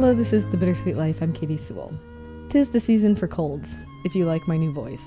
[0.00, 1.20] Hello, this is The Bittersweet Life.
[1.20, 1.92] I'm Katy Sewall.
[2.48, 5.06] Tis the season for colds, if you like my new voice.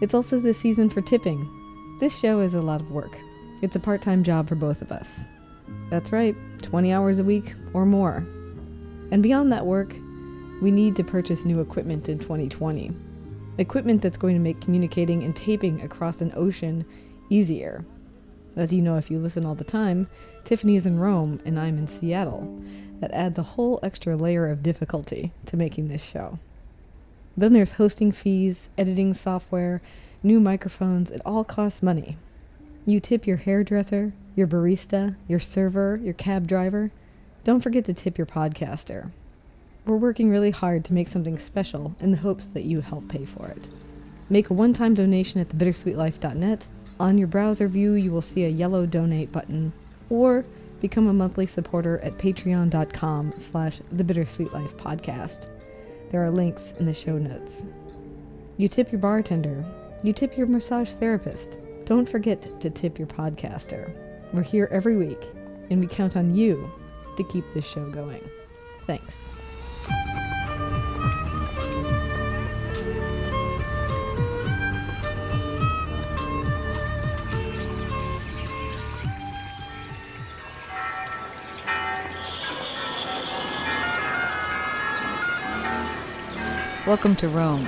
[0.00, 1.48] It's also the season for tipping.
[2.00, 3.16] This show is a lot of work.
[3.62, 5.20] It's a part time job for both of us.
[5.90, 8.26] That's right, 20 hours a week or more.
[9.12, 9.94] And beyond that work,
[10.60, 12.90] we need to purchase new equipment in 2020.
[13.58, 16.84] Equipment that's going to make communicating and taping across an ocean
[17.30, 17.84] easier.
[18.56, 20.08] As you know, if you listen all the time,
[20.42, 22.60] Tiffany is in Rome and I'm in Seattle.
[23.00, 26.38] That adds a whole extra layer of difficulty to making this show.
[27.36, 29.82] Then there's hosting fees, editing software,
[30.22, 31.10] new microphones.
[31.10, 32.16] It all costs money.
[32.86, 36.90] You tip your hairdresser, your barista, your server, your cab driver.
[37.44, 39.10] Don't forget to tip your podcaster.
[39.84, 43.24] We're working really hard to make something special in the hopes that you help pay
[43.24, 43.68] for it.
[44.28, 46.66] Make a one-time donation at thebittersweetlife.net.
[46.98, 49.72] On your browser view, you will see a yellow donate button,
[50.10, 50.44] or
[50.80, 55.46] become a monthly supporter at patreon.com slash thebittersweetlifepodcast.
[56.10, 57.64] There are links in the show notes.
[58.56, 59.64] You tip your bartender.
[60.02, 61.58] You tip your massage therapist.
[61.84, 63.94] Don't forget to tip your podcaster.
[64.32, 65.22] We're here every week,
[65.70, 66.70] and we count on you
[67.16, 68.22] to keep this show going.
[68.86, 69.35] Thanks.
[86.86, 87.66] Welcome to Rome.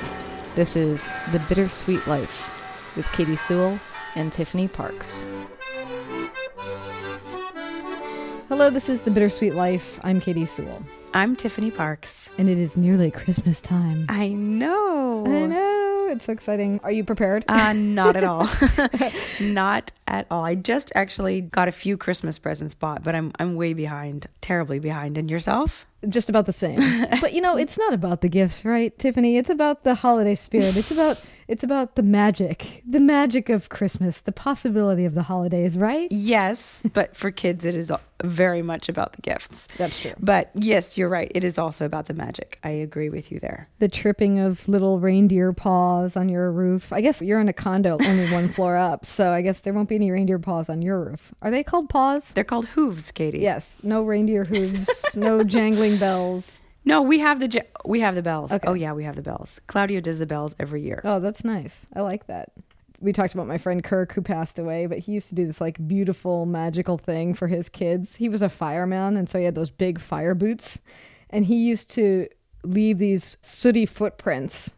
[0.55, 2.55] This is The Bittersweet Life
[2.95, 3.81] with Katy Sewall
[4.15, 5.27] and Tiffany Parks.
[8.49, 9.99] Hello, this is The Bittersweet Life.
[10.05, 10.85] I'm Katy Sewall.
[11.15, 12.29] I'm Tiffany Parks.
[12.39, 14.07] And it is nearly Christmas time.
[14.09, 15.25] I know.
[15.27, 16.09] I know.
[16.13, 16.79] It's so exciting.
[16.85, 17.45] Are you prepared?
[17.49, 18.49] Uh, not at all.
[19.41, 20.45] not at all.
[20.45, 24.79] I just actually got a few Christmas presents bought, but I'm I'm way behind, terribly
[24.79, 25.19] behind.
[25.19, 25.88] And yourself?
[26.09, 26.79] Just about the same.
[27.21, 29.37] but you know, it's not about the gifts, right, Tiffany?
[29.37, 30.77] It's about the holiday spirit.
[30.77, 35.79] It's about it's about the magic, the magic of Christmas, the possibility of the holidays,
[35.79, 36.13] right?
[36.13, 37.91] Yes, but for kids, it is
[38.23, 39.67] very much about the gifts.
[39.79, 40.13] That's true.
[40.19, 41.33] But yes, you're right.
[41.35, 42.59] It is also about the magic.
[42.63, 43.69] I agree with you there.
[43.79, 46.93] The tripping of little reindeer paws on your roof.
[46.93, 49.89] I guess you're in a condo only one floor up, so I guess there won't
[49.89, 51.33] be any reindeer paws on your roof.
[51.41, 52.33] Are they called paws?
[52.33, 53.39] They're called hooves, Katy.
[53.39, 56.61] Yes, no reindeer hooves, no jangling bells.
[56.85, 58.53] No, we have the we have the bells.
[58.53, 58.67] Okay.
[58.67, 59.61] Oh yeah, we have the bells.
[59.67, 61.01] Claudio does the bells every year.
[61.05, 61.87] Oh, that's nice.
[61.95, 62.53] I like that.
[63.01, 65.61] We talked about my friend Kirk who passed away, but he used to do this
[65.61, 68.17] like beautiful magical thing for his kids.
[68.17, 70.81] He was a fireman and so he had those big fire boots
[71.31, 72.29] and he used to
[72.65, 74.75] leave these sooty footprints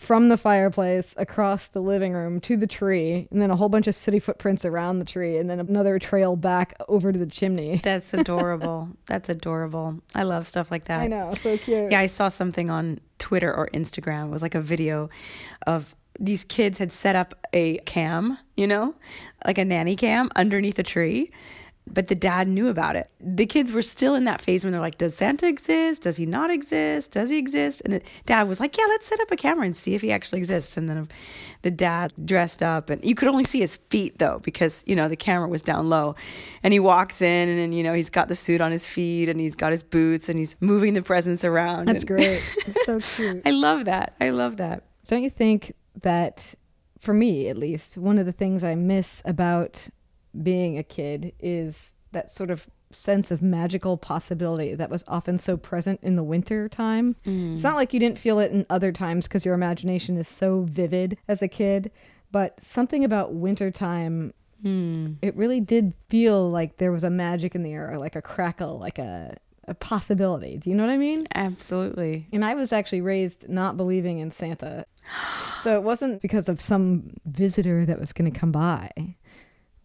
[0.00, 3.86] from the fireplace across the living room to the tree, and then a whole bunch
[3.86, 7.80] of city footprints around the tree, and then another trail back over to the chimney.
[7.84, 8.88] That's adorable.
[9.06, 10.00] That's adorable.
[10.14, 11.00] I love stuff like that.
[11.00, 11.92] I know, so cute.
[11.92, 14.28] Yeah, I saw something on Twitter or Instagram.
[14.28, 15.10] It was like a video
[15.66, 18.94] of these kids had set up a cam, you know,
[19.44, 21.30] like a nanny cam underneath a tree
[21.92, 23.10] but the dad knew about it.
[23.20, 26.02] The kids were still in that phase when they're like, Does Santa exist?
[26.02, 27.12] Does he not exist?
[27.12, 27.82] Does he exist?
[27.84, 30.12] And the dad was like, Yeah, let's set up a camera and see if he
[30.12, 30.76] actually exists.
[30.76, 31.08] And then
[31.62, 35.08] the dad dressed up, and you could only see his feet though, because, you know,
[35.08, 36.14] the camera was down low.
[36.62, 39.40] And he walks in, and, you know, he's got the suit on his feet, and
[39.40, 41.86] he's got his boots, and he's moving the presents around.
[41.86, 42.42] That's great.
[42.66, 43.42] It's so cute.
[43.44, 44.14] I love that.
[44.20, 44.84] I love that.
[45.08, 46.54] Don't you think that,
[47.00, 49.88] for me at least, one of the things I miss about
[50.42, 55.56] being a kid is that sort of sense of magical possibility that was often so
[55.56, 57.14] present in the winter time.
[57.24, 57.54] Mm.
[57.54, 60.62] It's not like you didn't feel it in other times because your imagination is so
[60.62, 61.90] vivid as a kid,
[62.32, 65.16] but something about winter time mm.
[65.22, 68.78] it really did feel like there was a magic in the air, like a crackle,
[68.78, 69.36] like a
[69.68, 70.56] a possibility.
[70.56, 71.28] Do you know what I mean?
[71.34, 72.26] Absolutely.
[72.32, 74.84] And I was actually raised not believing in Santa.
[75.60, 78.90] So it wasn't because of some visitor that was going to come by.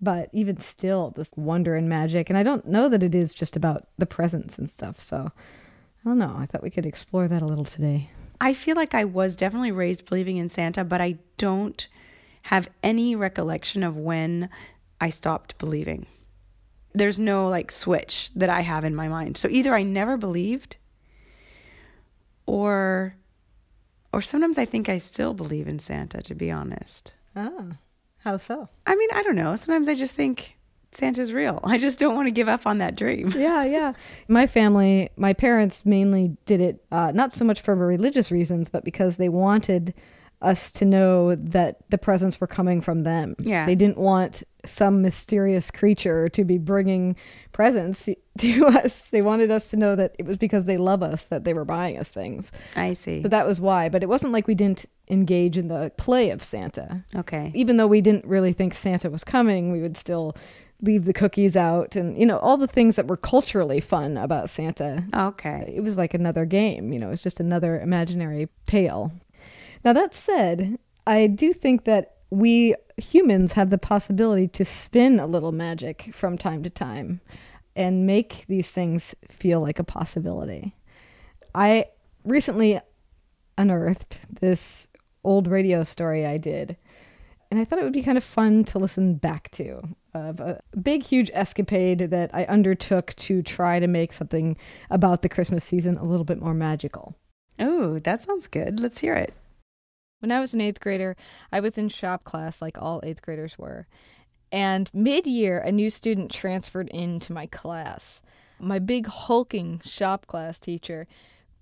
[0.06, 2.30] But even still, this wonder and magic.
[2.30, 5.02] And I don't know that it is just about the presents and stuff.
[5.02, 6.36] So I don't know.
[6.38, 8.12] I thought we could explore that a little today.
[8.40, 11.88] I feel like I was definitely raised believing in Santa, but I don't
[12.44, 14.48] have any recollection of when
[15.02, 16.06] I stopped believing.
[16.94, 19.38] There's no like switch that I have in my mind.
[19.38, 20.78] So either I never believed
[22.46, 23.16] or
[24.14, 27.12] or sometimes I think I still believe in Santa to be honest.
[27.36, 27.80] Ah.
[28.26, 28.68] How so?
[28.88, 29.56] I mean, I don't know.
[29.56, 30.58] Sometimes I just think
[30.92, 31.60] Santa's real.
[31.64, 33.32] I just don't want to give up on that dream.
[33.36, 33.94] Yeah, yeah.
[34.28, 38.84] My family, my parents mainly did it uh, not so much for religious reasons, but
[38.84, 39.94] because they wanted
[40.42, 43.36] us to know that the presents were coming from them.
[43.40, 43.66] Yeah.
[43.66, 47.16] They didn't want some mysterious creature to be bringing
[47.52, 48.10] presents
[48.40, 49.10] to us.
[49.10, 51.66] They wanted us to know that it was because they love us that they were
[51.66, 52.52] buying us things.
[52.76, 53.22] I see.
[53.24, 53.90] So that was why.
[53.90, 57.04] But it wasn't like we didn't engage in the play of Santa.
[57.16, 57.52] Okay.
[57.56, 60.36] Even though we didn't really think Santa was coming, we would still
[60.82, 64.50] leave the cookies out and, you know, all the things that were culturally fun about
[64.50, 65.06] Santa.
[65.14, 65.74] Okay.
[65.74, 69.12] It was like another game, you know, it's just another imaginary tale.
[69.86, 75.28] Now, that said, I do think that we humans have the possibility to spin a
[75.28, 77.22] little magic from time to time
[77.76, 80.76] and make these things feel like a possibility.
[81.54, 81.86] I
[82.24, 82.82] recently
[83.60, 84.88] unearthed this
[85.24, 86.78] old radio story I did,
[87.52, 89.84] and I thought it would be kind of fun to listen back to
[90.16, 94.58] of a big, huge escapade that I undertook to try to make something
[94.90, 97.16] about the Christmas season a little bit more magical.
[97.60, 98.80] Oh, that sounds good.
[98.80, 99.34] Let's hear it.
[100.20, 101.16] When I was an eighth grader,
[101.52, 103.88] I was in shop class like all eighth graders were.
[104.52, 108.22] And mid year, a new student transferred into my class.
[108.60, 111.08] My big hulking shop class teacher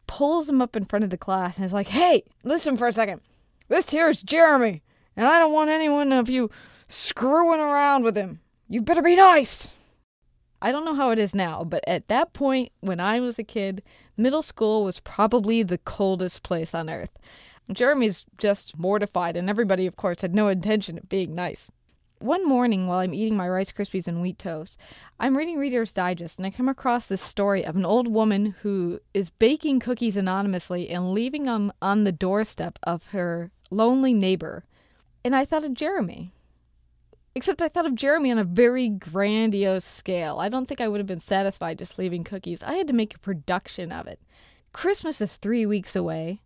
[0.06, 2.94] pulls him up in front of the class and is like, Hey, listen for a
[2.94, 3.22] second.
[3.70, 4.84] This here's Jeremy,
[5.16, 6.52] and I don't want anyone of you
[6.88, 8.42] screwing around with him.
[8.70, 9.76] You better be nice.
[10.62, 13.44] I don't know how it is now, but at that point, when I was a
[13.44, 13.82] kid,
[14.16, 17.18] middle school was probably the coldest place on earth.
[17.72, 21.72] Jeremy's just mortified, and everybody, of course, had no intention of being nice.
[22.20, 24.78] One morning, while I'm eating my Rice Krispies and wheat toast,
[25.20, 29.02] I'm reading Reader's Digest and I come across this story of an old woman who
[29.14, 34.64] is baking cookies anonymously and leaving them on the doorstep of her lonely neighbor.
[35.26, 36.32] And I thought of Jeremy.
[37.36, 40.40] Except I thought of Jeremy on a very grandiose scale.
[40.40, 42.64] I don't think I would have been satisfied just leaving cookies.
[42.64, 44.22] I had to make a production of it.
[44.72, 46.40] Christmas is three weeks away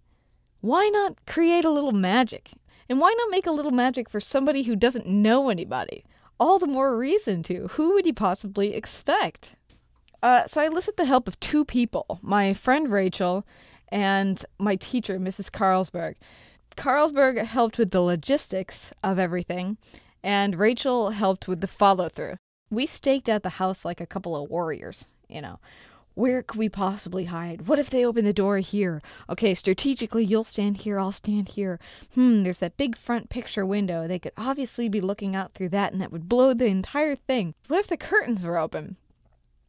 [0.61, 2.51] why not create a little magic?
[2.89, 6.05] And why not make a little magic for somebody who doesn't know anybody?
[6.39, 7.67] All the more reason to.
[7.69, 9.55] Who would you possibly expect?
[10.23, 13.45] Uh, so I enlisted the help of two people my friend Rachel
[13.89, 15.51] and my teacher, Mrs.
[15.51, 16.15] Carlsberg.
[16.75, 19.77] Carlsberg helped with the logistics of everything,
[20.23, 22.35] and Rachel helped with the follow through.
[22.69, 25.59] We staked out the house like a couple of warriors, you know.
[26.17, 27.67] Where could we possibly hide?
[27.67, 29.03] What if they open the door here?
[29.29, 31.79] Okay, strategically, you'll stand here, I'll stand here.
[32.15, 34.07] Hmm, there's that big front picture window.
[34.07, 37.53] They could obviously be looking out through that, and that would blow the entire thing.
[37.67, 38.95] What if the curtains were open?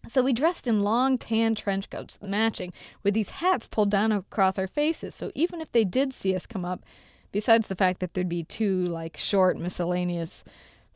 [0.06, 2.72] So we dressed in long tan trench coats, matching,
[3.02, 5.14] with these hats pulled down across our faces.
[5.14, 6.82] So even if they did see us come up,
[7.30, 10.44] besides the fact that there'd be two, like, short, miscellaneous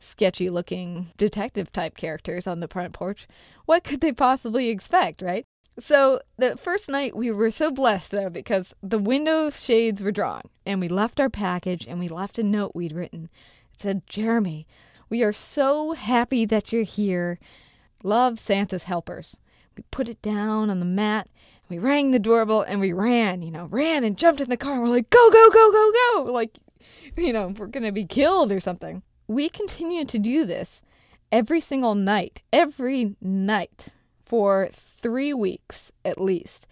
[0.03, 3.27] sketchy looking detective type characters on the front porch.
[3.65, 5.45] What could they possibly expect, right?
[5.79, 10.43] So the first night we were so blessed though because the window shades were drawn
[10.65, 13.29] and we left our package and we left a note we'd written.
[13.73, 14.67] It said, Jeremy,
[15.09, 17.39] we are so happy that you're here.
[18.03, 19.35] Love Santa's helpers.
[19.75, 21.27] We put it down on the mat.
[21.69, 24.73] We rang the doorbell and we ran, you know, ran and jumped in the car
[24.73, 26.31] and we're like, go, go, go, go, go.
[26.31, 26.59] Like,
[27.17, 30.81] you know, we're to be killed or something we continued to do this
[31.31, 33.89] every single night, every night
[34.25, 36.67] for three weeks at least.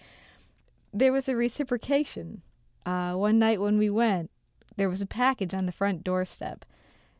[0.93, 2.41] There was a reciprocation.
[2.85, 4.29] Uh, one night when we went,
[4.75, 6.65] there was a package on the front doorstep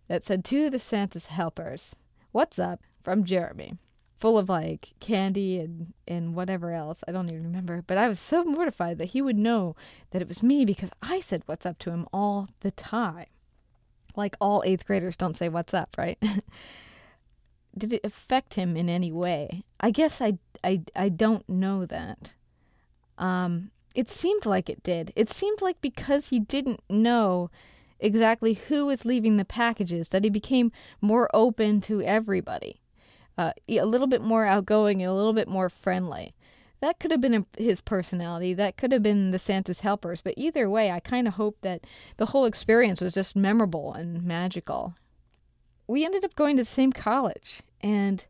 [0.08, 1.96] that said, To the Santa's helpers,
[2.32, 3.76] what's up from Jeremy?
[4.18, 7.04] Full of like candy and, and whatever else.
[7.08, 7.84] I don't even remember.
[7.86, 9.76] But I was so mortified that he would know
[10.12, 13.26] that it was me because I said what's up to him all the time
[14.16, 16.22] like all eighth graders don't say what's up, right?
[17.78, 19.64] Did it affect him in any way?
[19.80, 22.34] I guess I, I, I don't know that.
[23.18, 25.14] Um, it seemed like it did.
[25.16, 27.50] It seemed like because he didn't know
[28.00, 32.82] exactly who was leaving the packages that he became more open to everybody,
[33.38, 36.34] uh, a little bit more outgoing and a little bit more friendly
[36.82, 38.56] that could have been his personality.
[38.56, 40.22] That could have been the Santa's helpers.
[40.22, 41.86] But either way, I kind of hope that
[42.18, 44.96] the whole experience was just memorable and magical.
[45.88, 48.26] We ended up going to the same college, and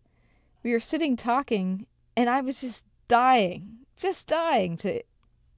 [0.63, 1.86] we were sitting talking,
[2.17, 5.01] and I was just dying, just dying to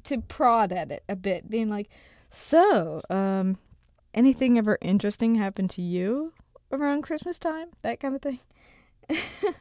[0.03, 1.89] to prod at it a bit, being like,
[2.29, 3.57] "So, um,
[4.13, 6.33] anything ever interesting happen to you
[6.71, 7.69] around Christmas time?
[7.81, 8.39] That kind of thing."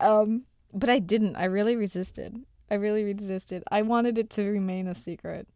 [0.00, 1.36] um but I didn't.
[1.36, 2.36] I really resisted.
[2.70, 3.62] I really resisted.
[3.70, 5.46] I wanted it to remain a secret.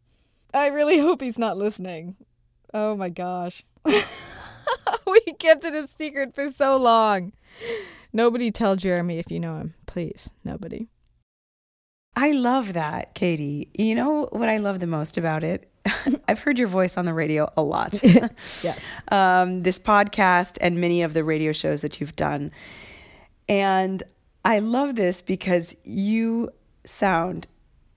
[0.53, 2.15] I really hope he's not listening.
[2.73, 3.63] Oh my gosh.
[3.85, 7.33] we kept it a secret for so long.
[8.13, 9.73] Nobody tell Jeremy if you know him.
[9.85, 10.87] Please, nobody.
[12.15, 13.69] I love that, Katy.
[13.77, 15.71] You know what I love the most about it?
[16.27, 18.01] I've heard your voice on the radio a lot.
[18.03, 19.03] yes.
[19.09, 22.51] Um, this podcast and many of the radio shows that you've done.
[23.47, 24.03] And
[24.47, 26.51] I love this because you
[26.85, 27.47] sound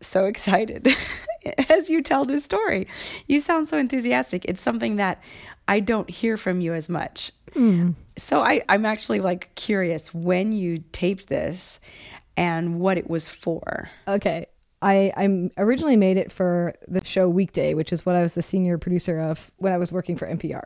[0.00, 0.88] so excited
[1.69, 2.88] as you tell this story.
[3.28, 4.45] You sound so enthusiastic.
[4.47, 5.23] It's something that
[5.69, 7.30] I don't hear from you as much.
[7.54, 7.95] Mm.
[8.19, 11.78] So I, I'm actually like curious when you taped this
[12.37, 13.88] and what it was for.
[14.09, 14.47] Okay.
[14.83, 18.42] I, I originally made it for the show Weekday, which is what I was the
[18.42, 20.64] senior producer of when I was working for NPR.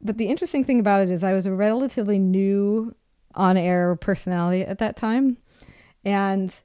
[0.00, 2.94] But the interesting thing about it is I was a relatively new
[3.34, 5.36] on air personality at that time.
[6.04, 6.58] And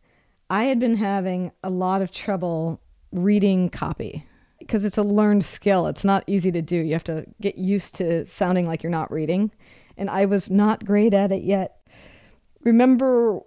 [0.50, 2.82] I had been having a lot of trouble
[3.12, 4.26] reading copy
[4.60, 5.88] because it's a learned skill.
[5.88, 6.78] It's not easy to do.
[6.78, 9.52] You have to get used to sounding like you're not reading.
[9.98, 11.88] And I was not great at it yet.
[12.64, 13.38] Remember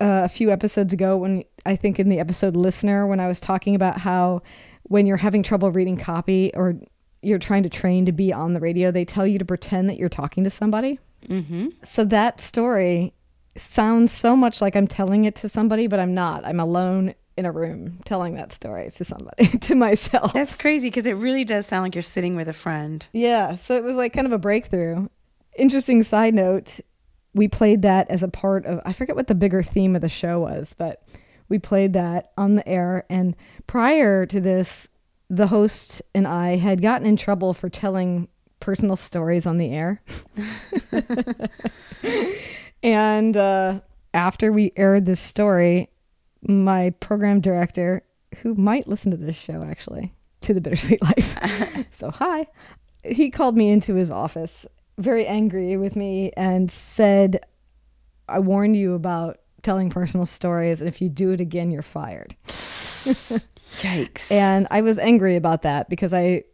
[0.00, 3.40] uh, a few episodes ago when I think in the episode Listener, when I was
[3.40, 4.42] talking about how
[4.84, 6.74] when you're having trouble reading copy or
[7.22, 9.96] you're trying to train to be on the radio, they tell you to pretend that
[9.96, 10.98] you're talking to somebody.
[11.28, 11.68] Mm-hmm.
[11.82, 13.14] So that story
[13.56, 16.44] sounds so much like I'm telling it to somebody, but I'm not.
[16.44, 20.32] I'm alone in a room telling that story to somebody, to myself.
[20.32, 23.06] That's crazy because it really does sound like you're sitting with a friend.
[23.12, 23.56] Yeah.
[23.56, 25.08] So it was like kind of a breakthrough.
[25.56, 26.80] Interesting side note
[27.36, 30.08] we played that as a part of, I forget what the bigger theme of the
[30.08, 31.02] show was, but
[31.50, 33.04] we played that on the air.
[33.10, 34.88] And prior to this,
[35.28, 38.28] the host and I had gotten in trouble for telling
[38.60, 40.02] personal stories on the air.
[42.82, 43.80] and uh,
[44.14, 45.90] after we aired this story,
[46.42, 48.02] my program director,
[48.38, 52.46] who might listen to this show actually, to the Bittersweet Life, so hi,
[53.04, 54.66] he called me into his office,
[54.98, 57.40] very angry with me, and said,
[58.28, 62.36] I warned you about telling personal stories, and if you do it again, you're fired.
[62.46, 64.30] Yikes.
[64.30, 66.44] And I was angry about that because I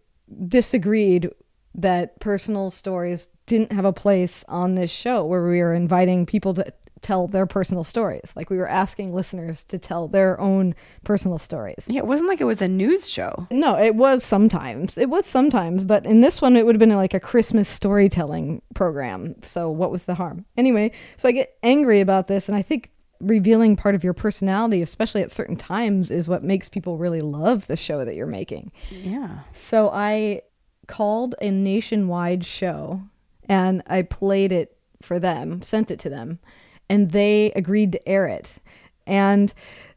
[0.49, 1.31] disagreed
[1.75, 6.55] that personal stories didn't have a place on this show where we were inviting people
[6.55, 8.31] to tell their personal stories.
[8.35, 10.75] Like we were asking listeners to tell their own
[11.05, 11.85] personal stories.
[11.89, 13.47] Yeah, it wasn't like it was a news show.
[13.51, 14.97] No, it was sometimes.
[14.97, 18.63] It was sometimes, but in this one, it would have been like a Christmas storytelling
[18.75, 19.35] program.
[19.43, 20.45] So what was the harm?
[20.57, 24.83] Anyway, so I get angry about this, and I think revealing part of your personality,
[24.83, 28.73] especially at certain times, is what makes people really love the show that you're making.
[28.91, 29.41] Yeah.
[29.53, 30.43] So I
[30.93, 33.01] called a nationwide show
[33.49, 36.39] and I played it for them, sent it to them,
[36.91, 38.59] and they agreed to air it.
[39.07, 39.53] And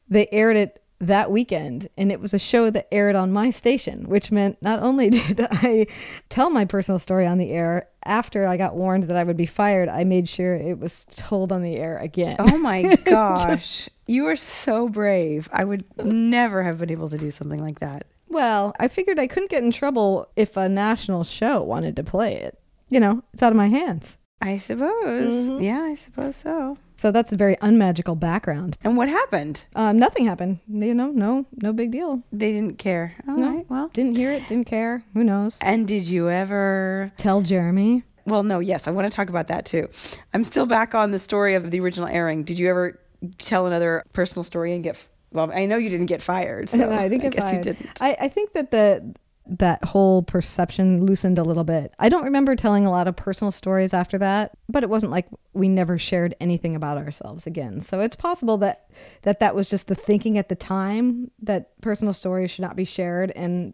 [0.08, 4.08] they aired it that weekend and it was a show that aired on my station
[4.08, 5.86] which meant not only did i
[6.30, 9.46] tell my personal story on the air after i got warned that i would be
[9.46, 12.38] fired i made sure it was told on the air again.
[12.40, 13.44] Oh my gosh.
[13.44, 15.50] Just, you are so brave.
[15.52, 19.28] I would never have been able to do something like that well i figured i
[19.28, 23.42] couldn't get in trouble if a national show wanted to play it you know it's
[23.42, 25.32] out of my hands I suppose.
[25.32, 25.64] Mm-hmm.
[25.64, 26.78] Yeah, I suppose so.
[26.98, 28.78] So that's a very unmagical background.
[28.84, 29.66] And what happened?
[29.76, 30.60] Um, nothing happened.
[30.68, 32.22] You know, no, no big deal.
[32.32, 33.16] They didn't care.
[33.28, 35.04] All no, right, well, didn't hear it, didn't care.
[35.14, 35.58] Who knows?
[35.62, 38.04] And did you ever tell Jeremy?
[38.26, 38.60] Well, no.
[38.60, 39.90] Yes, I want to talk about that too.
[40.34, 42.44] I'm still back on the story of the original airing.
[42.44, 43.00] Did you ever
[43.38, 45.04] tell another personal story and get?
[45.36, 46.70] Well, I know you didn't get fired.
[46.70, 47.66] So no, I didn't get I guess fired.
[47.66, 48.02] You didn't.
[48.02, 49.14] I, I think that the
[49.48, 51.94] that whole perception loosened a little bit.
[52.00, 55.28] I don't remember telling a lot of personal stories after that, but it wasn't like
[55.54, 57.80] we never shared anything about ourselves again.
[57.82, 58.88] So it's possible that
[59.22, 62.86] that that was just the thinking at the time that personal stories should not be
[62.86, 63.74] shared and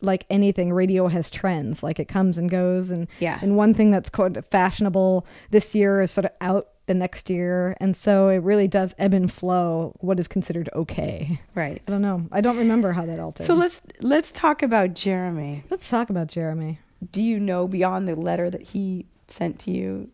[0.00, 3.92] like anything radio has trends like it comes and goes and yeah and one thing
[3.92, 7.76] that's quite fashionable this year is sort of out the next year.
[7.80, 11.40] And so it really does ebb and flow what is considered okay.
[11.54, 11.82] Right.
[11.86, 12.26] I don't know.
[12.32, 13.46] I don't remember how that altered.
[13.46, 15.64] So let's let's talk about jeremy.
[15.70, 16.80] Let's talk about jeremy.
[17.10, 20.10] Do you know beyond the letter that he sent to you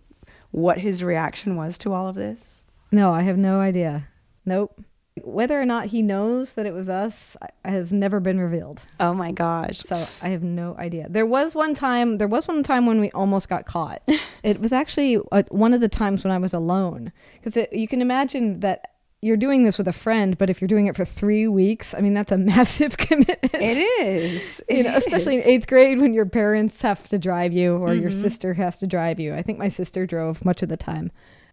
[0.50, 2.64] what his reaction was to all of this?
[2.90, 4.08] No i have no idea.
[4.44, 4.80] Nope
[5.24, 8.82] whether or not he knows that it was us has never been revealed.
[9.00, 9.78] Oh my gosh.
[9.80, 11.06] So I have no idea.
[11.08, 14.02] There was one time, there was one time when we almost got caught.
[14.42, 17.12] it was actually a, one of the times when I was alone.
[17.42, 20.86] Because you can imagine that you're doing this with a friend, but if you're doing
[20.86, 23.54] it for three weeks, I mean, that's a massive commitment.
[23.54, 24.62] It is.
[24.68, 25.04] It you know, is.
[25.04, 28.02] especially in eighth grade when your parents have to drive you or mm-hmm.
[28.02, 29.34] your sister has to drive you.
[29.34, 31.10] I think my sister drove much of the time.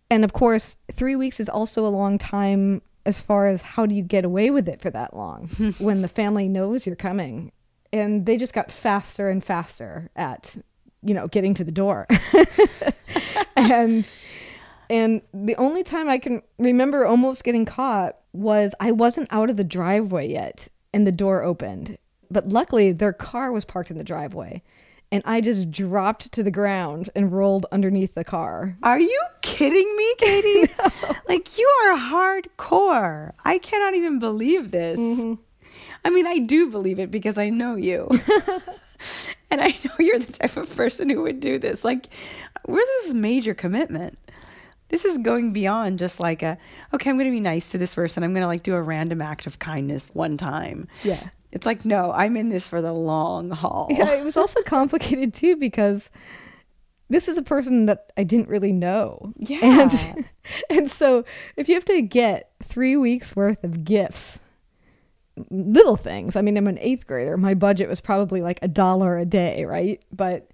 [0.10, 3.94] And of course, three weeks is also a long time as far as how do
[3.96, 5.48] you get away with it for that long
[5.78, 7.52] when the family knows you're coming?
[7.94, 10.56] And they just got faster and faster at
[11.02, 12.08] you know getting to the door.
[13.56, 14.08] And
[14.90, 19.58] and the only time i can remember almost getting caught was i wasn't out of
[19.58, 21.98] the driveway yet and the door opened.
[22.32, 24.62] But luckily their car was parked in the driveway.
[25.12, 28.76] And I just dropped to the ground and rolled underneath the car.
[28.84, 30.62] Are you kidding me, Katy?
[30.80, 31.16] no.
[31.30, 33.34] Like, you are hardcore.
[33.44, 34.98] I cannot even believe this.
[34.98, 35.36] Mm-hmm.
[36.04, 38.10] I mean, I do believe it because I know you.
[39.52, 41.84] and I know you're the type of person who would do this.
[41.84, 42.08] Like,
[42.66, 44.18] where's this major commitment?
[44.90, 46.58] This is going beyond just like a,
[46.94, 48.24] okay, I'm going to be nice to this person.
[48.24, 50.88] I'm going to like do a random act of kindness one time.
[51.04, 51.30] Yeah.
[51.56, 53.88] It's like, no, I'm in this for the long haul.
[53.90, 56.12] Yeah, it was also complicated too because
[57.10, 59.34] this is a person that I didn't really know.
[59.38, 59.60] Yeah.
[59.64, 60.26] And,
[60.70, 61.24] and so
[61.56, 64.42] if you have to get three weeks worth of gifts,
[65.50, 66.36] little things.
[66.36, 67.38] I mean, I'm an eighth grader.
[67.38, 70.04] My budget was probably like a dollar a day, right?
[70.12, 70.50] But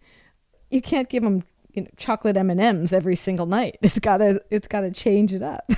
[0.69, 1.43] you can't give them
[1.73, 3.79] you know, chocolate M and M's every single night.
[3.81, 5.71] It's gotta it's gotta change it up.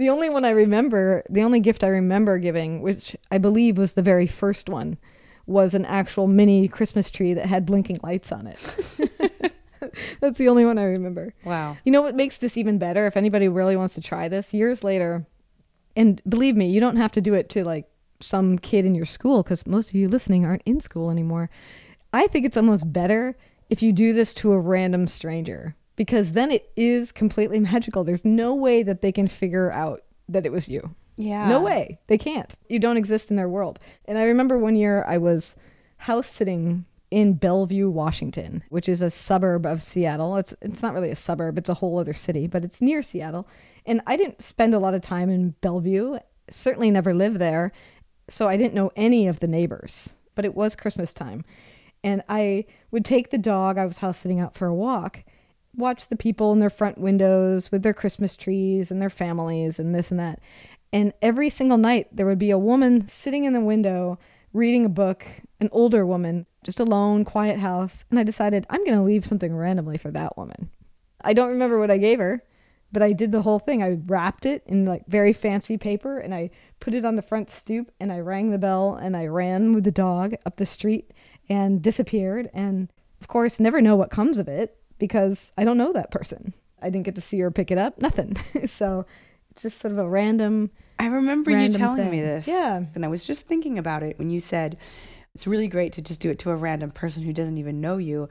[0.00, 3.92] The only one I remember, the only gift I remember giving, which I believe was
[3.92, 4.96] the very first one,
[5.44, 9.52] was an actual mini Christmas tree that had blinking lights on it.
[10.20, 11.34] That's the only one I remember.
[11.44, 11.76] Wow.
[11.84, 13.06] You know what makes this even better?
[13.06, 15.26] If anybody really wants to try this, years later,
[15.94, 17.86] and believe me, you don't have to do it to like
[18.20, 21.50] some kid in your school because most of you listening aren't in school anymore.
[22.10, 23.36] I think it's almost better
[23.68, 28.04] if you do this to a random stranger because then it is completely magical.
[28.04, 30.94] There's no way that they can figure out that it was you.
[31.16, 31.48] Yeah.
[31.48, 31.98] No way.
[32.06, 32.54] They can't.
[32.68, 33.78] You don't exist in their world.
[34.06, 35.54] And I remember one year I was
[35.98, 40.36] house sitting in Bellevue, Washington, which is a suburb of Seattle.
[40.36, 43.46] It's it's not really a suburb, it's a whole other city, but it's near Seattle.
[43.84, 46.18] And I didn't spend a lot of time in Bellevue.
[46.50, 47.72] Certainly never lived there.
[48.28, 50.10] So I didn't know any of the neighbors.
[50.34, 51.44] But it was Christmas time.
[52.02, 55.24] And I would take the dog, I was house sitting out for a walk,
[55.76, 59.94] watch the people in their front windows with their Christmas trees and their families and
[59.94, 60.40] this and that.
[60.92, 64.18] And every single night, there would be a woman sitting in the window
[64.52, 65.26] reading a book,
[65.60, 68.04] an older woman, just alone, quiet house.
[68.10, 70.70] And I decided I'm going to leave something randomly for that woman.
[71.22, 72.42] I don't remember what I gave her,
[72.90, 73.82] but I did the whole thing.
[73.82, 77.48] I wrapped it in like very fancy paper and I put it on the front
[77.48, 81.12] stoop and I rang the bell and I ran with the dog up the street
[81.48, 82.50] and disappeared.
[82.52, 82.88] And
[83.20, 86.54] of course, never know what comes of it because I don't know that person.
[86.80, 88.36] I didn't get to see her pick it up, nothing.
[88.68, 89.04] so
[89.50, 90.70] it's just sort of a random.
[91.00, 92.10] I remember you telling thing.
[92.10, 92.46] me this.
[92.46, 92.84] Yeah.
[92.94, 94.76] And I was just thinking about it when you said
[95.34, 97.96] it's really great to just do it to a random person who doesn't even know
[97.96, 98.28] you.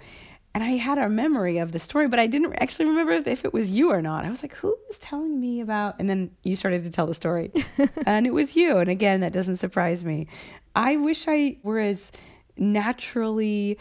[0.53, 3.53] And I had a memory of the story, but I didn't actually remember if it
[3.53, 4.25] was you or not.
[4.25, 5.95] I was like, who was telling me about?
[5.99, 7.51] And then you started to tell the story,
[8.05, 8.77] and it was you.
[8.77, 10.27] And again, that doesn't surprise me.
[10.75, 12.12] I wish I were as
[12.58, 13.77] naturally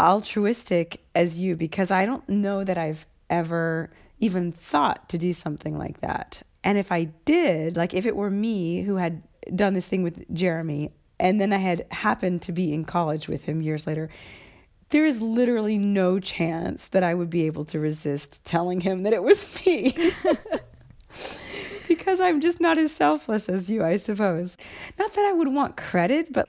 [0.00, 5.78] altruistic as you because I don't know that I've ever even thought to do something
[5.78, 6.42] like that.
[6.64, 9.22] And if I did, like if it were me who had
[9.54, 13.44] done this thing with Jeremy and then I had happened to be in college with
[13.44, 14.08] him years later,
[14.90, 19.12] there is literally no chance that I would be able to resist telling him that
[19.12, 19.94] it was me.
[21.88, 24.56] because I'm just not as selfless as you, I suppose.
[24.98, 26.48] Not that I would want credit, but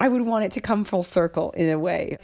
[0.00, 2.18] I would want it to come full circle in a way.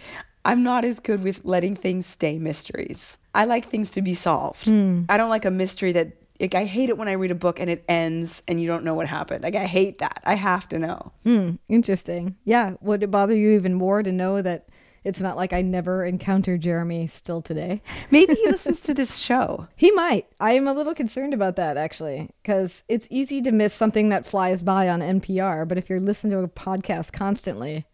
[0.44, 3.18] I'm not as good with letting things stay mysteries.
[3.34, 4.66] I like things to be solved.
[4.66, 5.06] Mm.
[5.08, 7.60] I don't like a mystery that like I hate it when I read a book
[7.60, 9.44] and it ends and you don't know what happened.
[9.44, 10.22] Like I hate that.
[10.24, 11.12] I have to know.
[11.26, 12.36] Mm, interesting.
[12.44, 12.74] Yeah.
[12.80, 14.68] Would it bother you even more to know that
[15.02, 17.82] it's not like I never encountered Jeremy still today?
[18.10, 19.68] Maybe he listens to this show.
[19.76, 20.26] He might.
[20.40, 24.26] I am a little concerned about that actually, because it's easy to miss something that
[24.26, 25.68] flies by on NPR.
[25.68, 27.84] But if you're listening to a podcast constantly,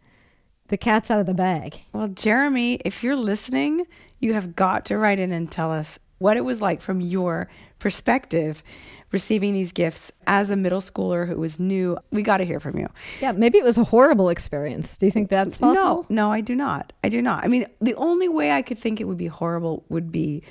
[0.67, 1.81] the cat's out of the bag.
[1.93, 3.85] Well, Jeremy, if you're listening,
[4.19, 7.49] you have got to write in and tell us what it was like from your
[7.79, 8.63] perspective
[9.11, 11.97] receiving these gifts as a middle schooler who was new.
[12.11, 12.87] We got to hear from you.
[13.21, 14.97] Yeah, maybe it was a horrible experience.
[14.97, 16.05] Do you think that's possible?
[16.09, 16.91] No, no, I do not.
[17.03, 17.45] I do not.
[17.45, 20.43] I mean, the only way I could think it would be horrible would be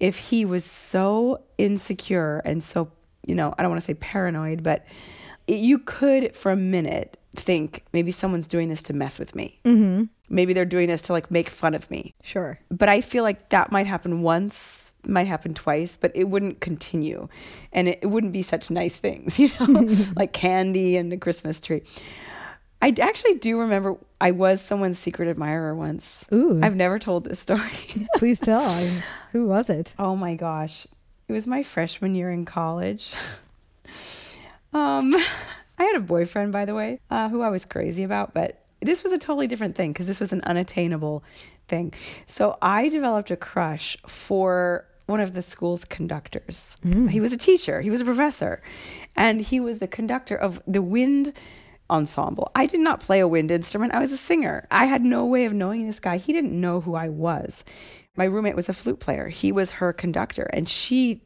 [0.00, 2.90] if he was so insecure and so,
[3.26, 4.84] you know, I don't want to say paranoid, but
[5.46, 9.60] you could for a minute think maybe someone's doing this to mess with me.
[9.64, 10.04] Mm-hmm.
[10.28, 12.14] Maybe they're doing this to like make fun of me.
[12.22, 12.58] Sure.
[12.70, 17.28] But I feel like that might happen once, might happen twice, but it wouldn't continue.
[17.72, 21.60] And it, it wouldn't be such nice things, you know, like candy and a Christmas
[21.60, 21.82] tree.
[22.82, 26.26] I actually do remember I was someone's secret admirer once.
[26.32, 26.60] Ooh.
[26.62, 27.62] I've never told this story.
[28.16, 28.60] Please tell.
[28.62, 29.94] I, who was it?
[29.98, 30.86] Oh my gosh.
[31.26, 33.14] It was my freshman year in college.
[34.74, 35.14] um
[35.78, 39.02] I had a boyfriend, by the way, uh, who I was crazy about, but this
[39.02, 41.24] was a totally different thing because this was an unattainable
[41.68, 41.92] thing.
[42.26, 46.76] So I developed a crush for one of the school's conductors.
[46.84, 47.10] Mm.
[47.10, 48.62] He was a teacher, he was a professor,
[49.16, 51.32] and he was the conductor of the wind
[51.90, 52.50] ensemble.
[52.54, 53.94] I did not play a wind instrument.
[53.94, 54.66] I was a singer.
[54.70, 56.16] I had no way of knowing this guy.
[56.16, 57.64] He didn't know who I was.
[58.16, 59.28] My roommate was a flute player.
[59.28, 61.22] He was her conductor and she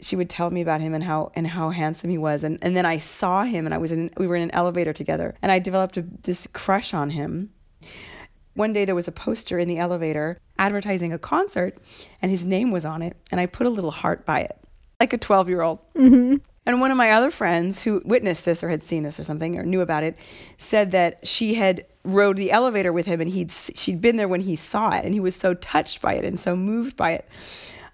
[0.00, 2.76] she would tell me about him and how and how handsome he was and and
[2.76, 5.50] then I saw him and I was in we were in an elevator together and
[5.50, 7.50] I developed a, this crush on him.
[8.54, 11.78] One day there was a poster in the elevator advertising a concert
[12.22, 14.58] and his name was on it and I put a little heart by it
[15.00, 15.78] like a 12-year-old.
[15.94, 16.36] Mm-hmm.
[16.66, 19.56] And one of my other friends who witnessed this or had seen this or something
[19.56, 20.18] or knew about it
[20.58, 24.40] said that she had rode the elevator with him and he'd she'd been there when
[24.40, 27.28] he saw it and he was so touched by it and so moved by it.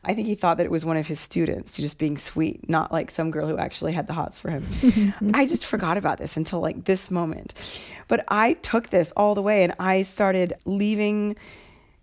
[0.05, 2.91] I think he thought that it was one of his students just being sweet, not
[2.91, 4.67] like some girl who actually had the hots for him.
[5.35, 7.55] I just forgot about this until like this moment.
[8.09, 11.37] But I took this all the way and I started leaving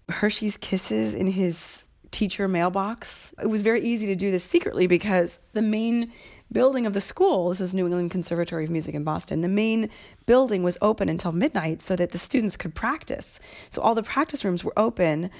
[0.07, 3.33] Hershey's kisses in his teacher mailbox.
[3.41, 6.11] It was very easy to do this secretly because the main
[6.51, 9.89] building of the school, this is New England Conservatory of Music in Boston, the main
[10.29, 13.39] building was open until midnight so that the students could practice.
[13.71, 15.31] So all the practice rooms were open,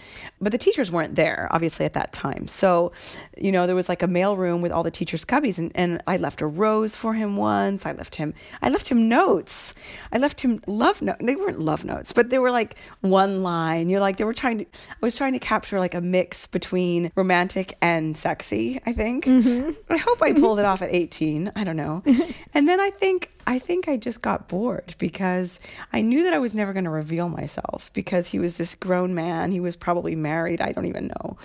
[0.42, 2.48] but the teachers weren't there, obviously, at that time.
[2.48, 2.92] So,
[3.38, 6.02] you know, there was like a mail room with all the teachers' cubbies, and, and
[6.08, 7.86] I left a rose for him once.
[7.86, 9.76] I left him, I left him notes.
[10.12, 11.24] I left him love notes.
[11.24, 13.90] They weren't love notes, but they were like one line.
[13.90, 17.12] You're like, they were trying to, I was trying to capture like a mix between
[17.14, 19.26] romantic and sexy, I think.
[19.26, 19.94] Mm-hmm.
[19.94, 21.52] I hope I pulled it off at 18.
[21.56, 22.02] I don't know.
[22.56, 25.60] and then I think I think I just got bored because
[25.92, 29.16] I knew that I was never going to reveal myself because he was this grown
[29.16, 29.52] man.
[29.52, 30.62] He was probably married.
[30.62, 31.36] I don't even know.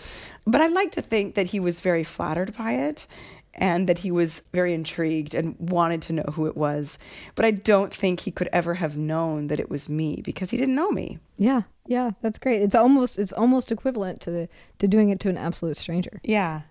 [0.47, 3.07] But I like to think that he was very flattered by it
[3.55, 6.99] and that he was very intrigued and wanted to know who it was.
[7.37, 10.59] But I don't think he could ever have known that it was me because he
[10.59, 11.21] didn't know me.
[11.39, 11.63] Yeah.
[11.87, 12.61] Yeah, that's great.
[12.61, 16.21] It's almost it's almost equivalent to the, to doing it to an absolute stranger.
[16.23, 16.63] Yeah.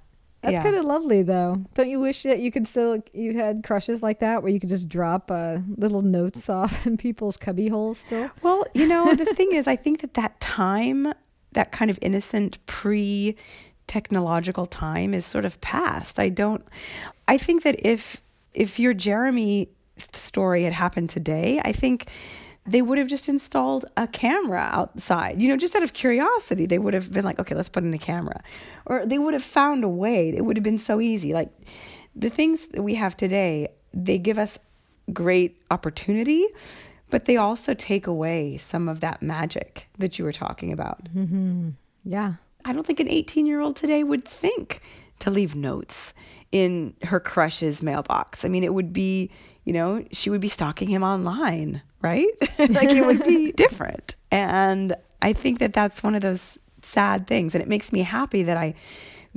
[0.43, 0.63] That's Yeah.
[0.63, 1.63] kind of lovely, though.
[1.73, 4.69] Don't you wish that you could still you had crushes like that, where you could
[4.69, 8.29] just drop uh, little notes off in people's cubby holes still?
[8.41, 11.13] Well, you know, the thing is, I think that that time,
[11.53, 13.35] that kind of innocent pre
[13.87, 16.19] technological time is sort of past.
[16.19, 16.63] I don't,
[17.27, 18.21] I think that if,
[18.53, 19.69] if your Jeremy
[20.13, 22.07] story had happened today, I think
[22.65, 26.65] they would have just installed a camera outside, you know, just out of curiosity.
[26.65, 28.41] They would have been like, okay, let's put in a camera.
[28.85, 30.29] Or they would have found a way.
[30.29, 31.33] It would have been so easy.
[31.33, 31.49] Like
[32.15, 34.59] the things that we have today, they give us
[35.11, 36.47] great opportunity,
[37.09, 41.03] but they also take away some of that magic that you were talking about.
[41.13, 41.71] Mm-hmm.
[42.05, 42.35] Yeah.
[42.63, 44.81] I don't think an 18 year old today would think
[45.19, 46.13] to leave notes
[46.53, 48.45] in her crush's mailbox.
[48.45, 49.31] I mean, it would be,
[49.65, 52.29] you know, she would be stalking him online, right?
[52.59, 54.15] like it would be different.
[54.29, 57.55] And I think that that's one of those sad things.
[57.55, 58.75] And it makes me happy that I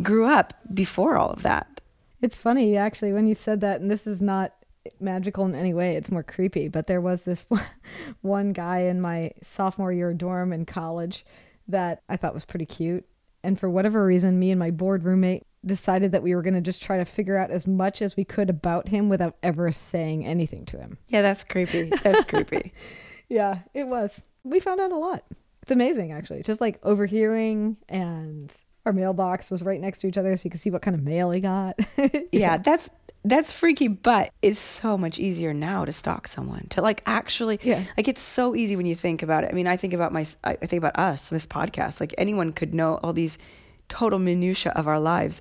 [0.02, 1.80] grew up before all of that.
[2.20, 4.52] It's funny actually when you said that, and this is not
[5.00, 5.96] magical in any way.
[5.96, 6.68] It's more creepy.
[6.68, 7.46] But there was this
[8.20, 11.24] one guy in my sophomore year dorm in college
[11.66, 13.06] that I thought was pretty cute.
[13.42, 16.60] And for whatever reason, me and my board roommate decided that we were going to
[16.60, 20.24] just try to figure out as much as we could about him without ever saying
[20.24, 20.98] anything to him.
[21.08, 21.90] Yeah, that's creepy.
[22.02, 22.72] That's creepy.
[23.28, 24.22] Yeah, it was.
[24.44, 25.24] We found out a lot.
[25.62, 26.44] It's amazing, actually.
[26.44, 30.60] Just like overhearing, and our mailbox was right next to each other, so you could
[30.60, 31.76] see what kind of mail he got.
[32.30, 32.88] yeah, that's
[33.24, 36.68] that's freaky, but it's so much easier now to stalk someone.
[36.70, 37.82] To like actually, Yeah.
[37.96, 39.50] like it's so easy when you think about it.
[39.50, 41.98] I mean, I think about my, I think about us, this podcast.
[41.98, 43.38] Like anyone could know all these
[43.88, 45.40] total minutia of our lives,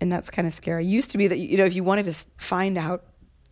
[0.00, 0.84] and that's kind of scary.
[0.84, 3.04] It used to be that you know if you wanted to find out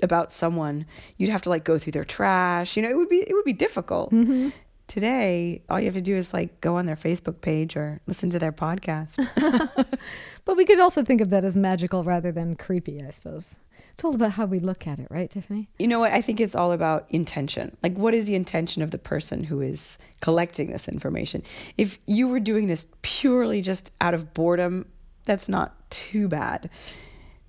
[0.03, 2.77] about someone, you'd have to like go through their trash.
[2.77, 4.13] You know, it would be it would be difficult.
[4.13, 4.51] Mm-hmm.
[4.87, 8.31] Today, all you have to do is like go on their Facebook page or listen
[8.31, 9.17] to their podcast.
[10.45, 13.57] but we could also think of that as magical rather than creepy, I suppose.
[13.95, 15.69] It's all about how we look at it, right, Tiffany?
[15.79, 16.13] You know what?
[16.13, 17.77] I think it's all about intention.
[17.83, 21.45] Like, what is the intention of the person who is collecting this information?
[21.77, 24.87] If you were doing this purely just out of boredom,
[25.25, 26.69] that's not too bad.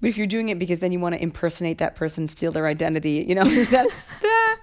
[0.01, 2.67] But if you're doing it because then you want to impersonate that person, steal their
[2.67, 4.59] identity, you know, that's that.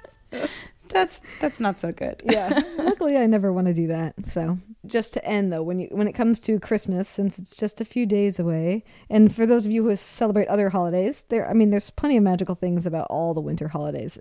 [0.92, 2.22] That's that's not so good.
[2.24, 2.60] Yeah.
[2.78, 4.14] Luckily, I never want to do that.
[4.26, 7.80] So, just to end though, when you when it comes to Christmas, since it's just
[7.80, 11.54] a few days away, and for those of you who celebrate other holidays, there I
[11.54, 14.18] mean, there's plenty of magical things about all the winter holidays.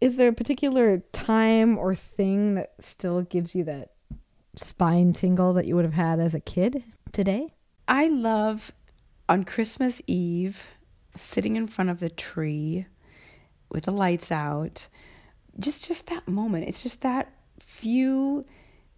[0.00, 3.92] Is there a particular time or thing that still gives you that
[4.56, 7.54] spine tingle that you would have had as a kid today?
[7.86, 8.72] I love
[9.28, 10.68] on Christmas Eve
[11.16, 12.86] sitting in front of the tree
[13.70, 14.88] with the lights out.
[15.58, 16.68] Just just that moment.
[16.68, 18.44] It's just that few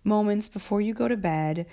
[0.05, 1.67] moments before you go to bed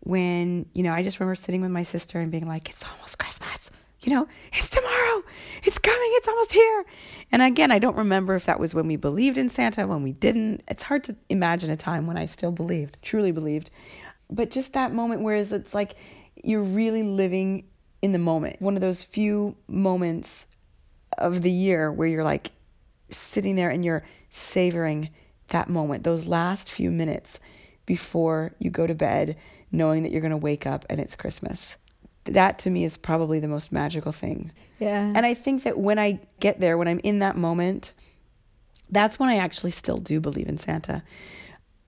[0.00, 3.18] when, you know, I just remember sitting with my sister and being like, "It's almost
[3.18, 3.70] Christmas."
[4.06, 5.22] you know, it's tomorrow,
[5.64, 6.84] it's coming, it's almost here.
[7.32, 10.12] And again, I don't remember if that was when we believed in Santa, when we
[10.12, 10.62] didn't.
[10.68, 13.70] It's hard to imagine a time when I still believed, truly believed.
[14.30, 15.96] But just that moment, whereas it's like
[16.42, 17.64] you're really living
[18.02, 18.60] in the moment.
[18.60, 20.46] One of those few moments
[21.18, 22.52] of the year where you're like
[23.10, 24.04] sitting there and you're
[24.36, 25.10] savoring
[25.48, 27.38] that moment, those last few minutes
[27.86, 29.36] before you go to bed,
[29.70, 31.76] knowing that you're going to wake up and it's Christmas.
[32.24, 34.50] That to me is probably the most magical thing.
[34.78, 35.12] Yeah.
[35.14, 37.92] And I think that when I get there, when I'm in that moment,
[38.90, 41.02] that's when I actually still do believe in Santa.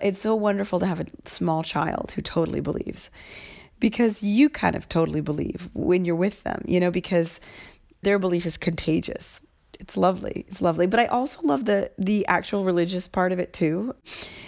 [0.01, 3.11] It's so wonderful to have a small child who totally believes
[3.81, 7.41] because you kind of totally believe when you're with them, you know, because
[8.03, 9.41] their belief is contagious.
[9.79, 10.45] It's lovely.
[10.49, 10.87] It's lovely.
[10.87, 13.95] But I also love the the actual religious part of it too.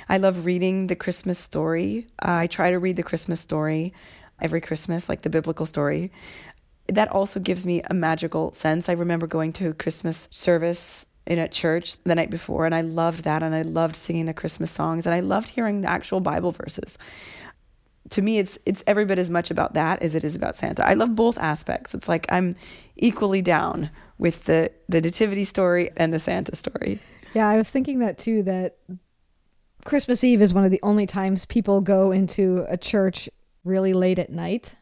[0.09, 2.09] I love reading the Christmas story.
[2.21, 3.95] Uh, I try to read the Christmas story
[4.41, 6.11] every Christmas, like the biblical story.
[6.89, 8.89] That also gives me a magical sense.
[8.89, 12.81] I remember going to a Christmas service in a church the night before and I
[12.81, 16.19] loved that and I loved singing the Christmas songs and I loved hearing the actual
[16.19, 16.99] Bible verses
[18.11, 20.87] to me it's it's every bit as much about that as it is about Santa.
[20.87, 21.95] I love both aspects.
[21.95, 22.57] It's like I'm
[22.97, 23.91] equally down
[24.21, 27.01] with the the nativity story and the Santa story.
[27.35, 28.77] Yeah, I was thinking that too that
[29.85, 33.29] Christmas Eve is one of the only times people go into a church
[33.65, 34.75] really late at night.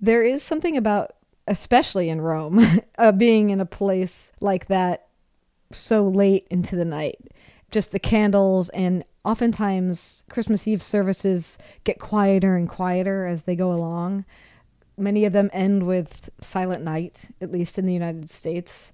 [0.00, 1.16] There is something about
[1.46, 2.64] especially in Rome
[2.98, 5.08] uh, being in a place like that
[5.72, 7.18] so late into the night.
[7.70, 13.72] Just the candles and oftentimes Christmas Eve services get quieter and quieter as they go
[13.72, 14.24] along.
[15.00, 18.92] Many of them end with Silent Night, at least in the United States.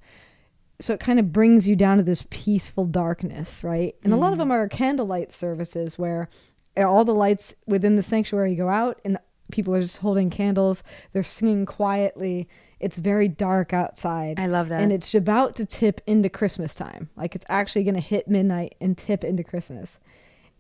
[0.80, 3.94] So it kind of brings you down to this peaceful darkness, right?
[4.02, 4.16] And mm.
[4.16, 4.40] a lot of mm.
[4.40, 6.28] them are candlelight services where
[6.76, 9.18] all the lights within the sanctuary go out and
[9.50, 10.82] people are just holding candles.
[11.12, 12.48] They're singing quietly.
[12.80, 14.38] It's very dark outside.
[14.38, 14.82] I love that.
[14.82, 17.08] And it's about to tip into Christmas time.
[17.16, 19.98] Like it's actually going to hit midnight and tip into Christmas.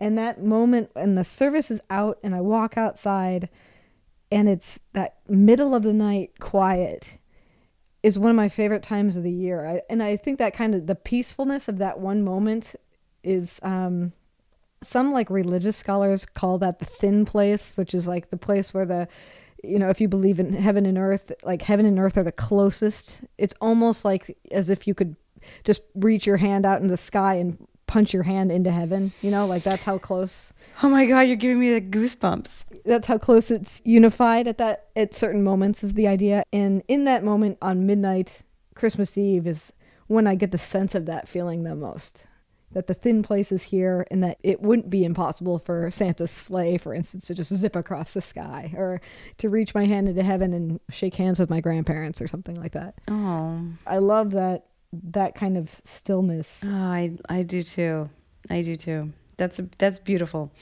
[0.00, 3.48] And that moment and the service is out and I walk outside
[4.30, 7.18] and it's that middle of the night quiet
[8.02, 9.66] is one of my favorite times of the year.
[9.66, 12.74] I, and I think that kind of the peacefulness of that one moment
[13.22, 14.12] is um,
[14.82, 18.86] some like religious scholars call that the thin place, which is like the place where
[18.86, 19.08] the
[19.64, 22.30] you know, if you believe in heaven and earth, like heaven and earth are the
[22.30, 23.22] closest.
[23.38, 25.16] It's almost like as if you could
[25.64, 29.12] just reach your hand out in the sky and punch your hand into heaven.
[29.22, 30.52] You know, like that's how close.
[30.82, 32.64] Oh my God, you're giving me the goosebumps.
[32.84, 36.42] That's how close it's unified at that at certain moments is the idea.
[36.52, 38.42] And in that moment on midnight,
[38.74, 39.72] Christmas Eve is
[40.06, 42.24] when I get the sense of that feeling the most.
[42.72, 46.76] That the thin place is here, and that it wouldn't be impossible for Santa's sleigh,
[46.76, 49.00] for instance, to just zip across the sky, or
[49.38, 52.72] to reach my hand into heaven and shake hands with my grandparents, or something like
[52.72, 52.96] that.
[53.08, 56.64] Oh, I love that that kind of stillness.
[56.66, 58.10] Oh, I I do too.
[58.50, 59.12] I do too.
[59.36, 60.52] That's a, that's beautiful.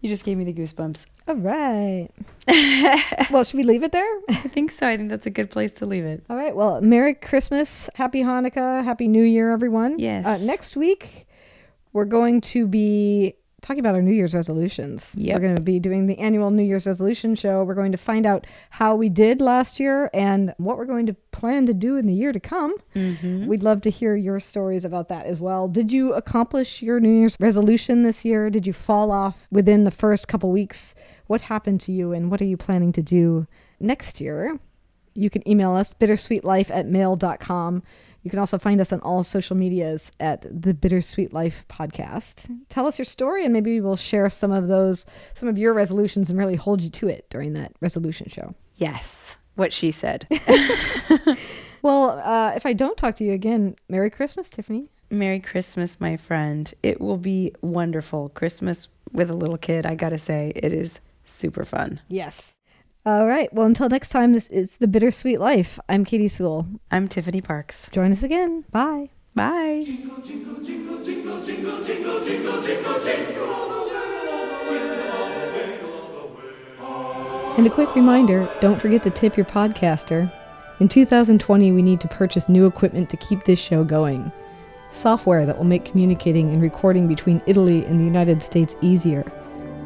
[0.00, 1.06] You just gave me the goosebumps.
[1.26, 2.08] All right.
[3.30, 4.20] well, should we leave it there?
[4.28, 4.86] I think so.
[4.86, 6.24] I think that's a good place to leave it.
[6.30, 6.54] All right.
[6.54, 9.98] Well, Merry Christmas, Happy Hanukkah, Happy New Year, everyone.
[9.98, 10.24] Yes.
[10.24, 11.26] Uh, next week,
[11.92, 13.34] we're going to be
[13.66, 15.12] talking about our New Year's resolutions.
[15.18, 15.34] Yep.
[15.34, 17.64] We're going to be doing the annual New Year's resolution show.
[17.64, 21.14] We're going to find out how we did last year and what we're going to
[21.32, 22.76] plan to do in the year to come.
[22.94, 23.46] Mm-hmm.
[23.46, 25.66] We'd love to hear your stories about that as well.
[25.66, 28.50] Did you accomplish your New Year's resolution this year?
[28.50, 30.94] Did you fall off within the first couple weeks?
[31.26, 33.48] What happened to you and what are you planning to do
[33.80, 34.60] next year?
[35.14, 37.82] You can email us bittersweetlife at mail.com.
[38.26, 42.50] You can also find us on all social medias at the Bittersweet Life Podcast.
[42.68, 46.28] Tell us your story, and maybe we'll share some of those, some of your resolutions,
[46.28, 48.56] and really hold you to it during that resolution show.
[48.74, 50.26] Yes, what she said.
[51.82, 54.90] well, uh, if I don't talk to you again, Merry Christmas, Tiffany.
[55.08, 56.74] Merry Christmas, my friend.
[56.82, 58.30] It will be wonderful.
[58.30, 62.00] Christmas with a little kid, I gotta say, it is super fun.
[62.08, 62.55] Yes.
[63.06, 63.52] All right.
[63.54, 65.78] Well, until next time, this is The Bittersweet Life.
[65.88, 66.66] I'm Katy Sewall.
[66.90, 67.88] I'm Tiffany Parks.
[67.92, 68.64] Join us again.
[68.72, 69.10] Bye.
[69.32, 69.86] Bye.
[77.56, 80.32] And a quick reminder don't forget to tip your podcaster.
[80.80, 84.32] In 2020, we need to purchase new equipment to keep this show going.
[84.90, 89.24] Software that will make communicating and recording between Italy and the United States easier.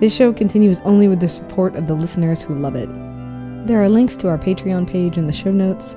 [0.00, 2.88] This show continues only with the support of the listeners who love it.
[3.66, 5.94] There are links to our Patreon page in the show notes,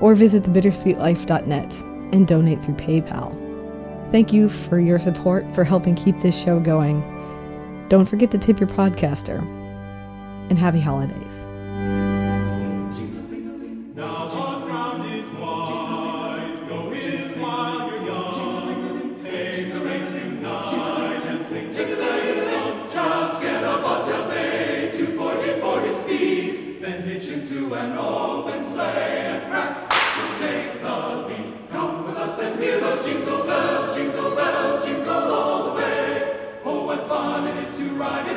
[0.00, 1.74] or visit thebittersweetlife.net
[2.12, 3.40] and donate through PayPal.
[4.10, 7.02] Thank you for your support for helping keep this show going.
[7.88, 9.40] Don't forget to tip your podcaster.
[10.48, 11.46] And happy holidays.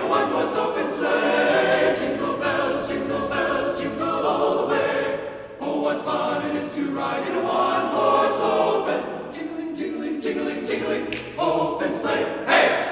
[0.08, 1.96] one was open sleigh.
[2.00, 5.20] Jingle bells, jingle bells, jingle all the way.
[5.60, 9.32] Oh, what fun it is to ride in a one horse open.
[9.32, 12.24] Jingling, jingling, jingling, jingling, open sleigh.
[12.46, 12.87] Hey!